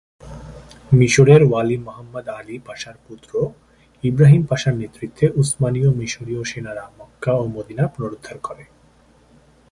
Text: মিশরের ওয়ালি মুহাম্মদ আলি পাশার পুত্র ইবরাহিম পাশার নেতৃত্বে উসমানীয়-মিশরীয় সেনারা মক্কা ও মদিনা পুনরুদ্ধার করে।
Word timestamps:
মিশরের 0.91 1.41
ওয়ালি 1.45 1.77
মুহাম্মদ 1.77 2.27
আলি 2.29 2.55
পাশার 2.59 2.95
পুত্র 3.07 3.31
ইবরাহিম 4.03 4.43
পাশার 4.45 4.75
নেতৃত্বে 4.75 5.25
উসমানীয়-মিশরীয় 5.35 6.41
সেনারা 6.43 6.83
মক্কা 6.99 7.31
ও 7.33 7.43
মদিনা 7.47 7.83
পুনরুদ্ধার 7.87 8.37
করে। 8.39 8.63